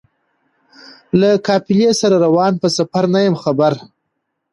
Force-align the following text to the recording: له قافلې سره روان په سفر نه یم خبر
له 1.19 1.29
قافلې 1.47 1.89
سره 2.01 2.15
روان 2.25 2.53
په 2.61 2.67
سفر 2.77 3.03
نه 3.13 3.19
یم 3.25 3.35
خبر 3.43 3.73